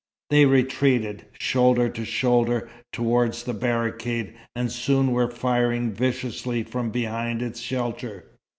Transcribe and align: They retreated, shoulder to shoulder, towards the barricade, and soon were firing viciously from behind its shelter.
They 0.31 0.45
retreated, 0.47 1.25
shoulder 1.37 1.87
to 1.87 2.03
shoulder, 2.05 2.67
towards 2.91 3.43
the 3.43 3.53
barricade, 3.53 4.33
and 4.55 4.71
soon 4.71 5.11
were 5.11 5.29
firing 5.29 5.91
viciously 5.91 6.63
from 6.63 6.89
behind 6.89 7.43
its 7.43 7.59
shelter. 7.59 8.31